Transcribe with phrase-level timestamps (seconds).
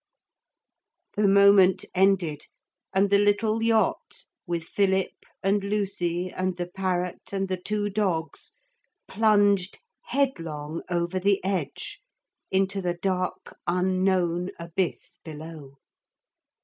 [1.15, 2.47] ]The moment ended,
[2.91, 5.11] and the little yacht, with Philip
[5.43, 8.53] and Lucy and the parrot and the two dogs,
[9.07, 12.01] plunged headlong over the edge
[12.49, 15.77] into the dark unknown abyss below.